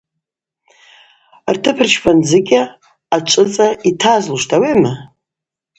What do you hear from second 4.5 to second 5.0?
ауи акӏвма?